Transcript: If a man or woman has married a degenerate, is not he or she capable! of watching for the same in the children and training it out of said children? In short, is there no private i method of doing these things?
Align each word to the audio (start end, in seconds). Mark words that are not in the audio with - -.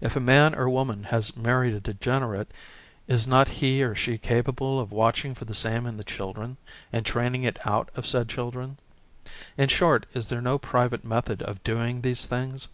If 0.00 0.16
a 0.16 0.20
man 0.20 0.54
or 0.54 0.70
woman 0.70 1.02
has 1.12 1.36
married 1.36 1.74
a 1.74 1.80
degenerate, 1.80 2.50
is 3.06 3.26
not 3.26 3.46
he 3.46 3.82
or 3.82 3.94
she 3.94 4.16
capable! 4.16 4.80
of 4.80 4.90
watching 4.90 5.34
for 5.34 5.44
the 5.44 5.52
same 5.54 5.86
in 5.86 5.98
the 5.98 6.02
children 6.02 6.56
and 6.94 7.04
training 7.04 7.42
it 7.42 7.58
out 7.66 7.90
of 7.94 8.06
said 8.06 8.30
children? 8.30 8.78
In 9.58 9.68
short, 9.68 10.06
is 10.14 10.30
there 10.30 10.40
no 10.40 10.56
private 10.56 11.02
i 11.04 11.08
method 11.08 11.42
of 11.42 11.62
doing 11.62 12.00
these 12.00 12.24
things? 12.24 12.68